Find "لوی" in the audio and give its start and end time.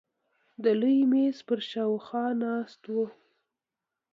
0.79-0.99